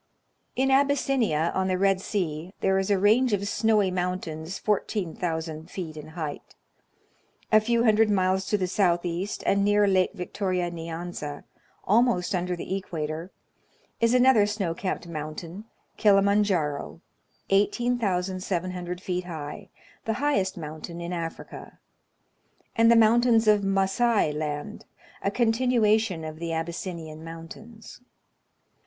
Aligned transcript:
In 0.55 0.71
Abyssinia, 0.71 1.51
on 1.53 1.67
the 1.67 1.77
Red 1.77 2.01
Sea, 2.01 2.55
there 2.61 2.79
is 2.79 2.89
a 2.89 2.97
range 2.97 3.33
of 3.33 3.47
snowy 3.47 3.91
mountains 3.91 4.59
14,V00 4.59 5.69
feet 5.69 5.95
in 5.95 6.07
height. 6.07 6.55
A 7.51 7.61
few 7.61 7.83
hundred 7.83 8.09
miles 8.09 8.47
to 8.47 8.57
the 8.57 8.65
southeast, 8.65 9.43
and 9.45 9.63
near 9.63 9.87
Lake 9.87 10.13
Victoria 10.15 10.71
Nyanza, 10.71 11.43
almost 11.83 12.33
under 12.33 12.55
the 12.55 12.75
equator, 12.75 13.29
is 13.99 14.15
another 14.15 14.47
snow 14.47 14.73
capped 14.73 15.07
mountain, 15.07 15.65
Kilima 15.99 16.35
Njaro, 16.41 17.01
18,700 17.51 18.99
feet 19.01 19.25
high,— 19.25 19.69
the 20.05 20.13
highest 20.13 20.57
mountain 20.57 20.99
in 20.99 21.13
Africa,— 21.13 21.77
and 22.75 22.91
the 22.91 22.95
mountains 22.95 23.47
of 23.47 23.61
Massai 23.61 24.33
Land, 24.33 24.85
a 25.21 25.29
continuation 25.29 26.23
of 26.25 26.39
the 26.39 26.53
Abyssinian 26.53 27.23
Mountains. 27.23 28.01